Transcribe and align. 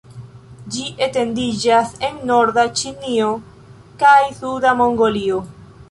Ĝi 0.75 0.85
etendiĝas 1.07 1.91
en 2.09 2.19
norda 2.31 2.65
Ĉinio 2.81 3.31
kaj 4.05 4.19
suda 4.43 4.77
Mongolio. 4.83 5.43